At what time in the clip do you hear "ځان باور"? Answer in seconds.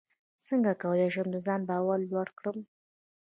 1.45-1.99